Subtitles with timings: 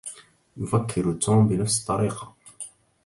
[0.57, 2.35] يفكّر توم بنفس الطريقة.